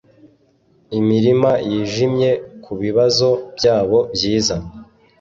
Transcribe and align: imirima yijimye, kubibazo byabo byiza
imirima 0.99 1.51
yijimye, 1.69 2.29
kubibazo 2.63 3.29
byabo 3.57 3.99
byiza 4.13 4.55